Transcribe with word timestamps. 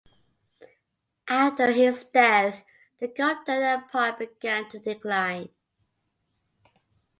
After 1.27 1.71
his 1.71 2.03
death, 2.05 2.63
the 2.99 3.07
Gupta 3.07 3.51
empire 3.51 4.15
began 4.17 4.67
to 4.71 4.79
decline. 4.79 5.49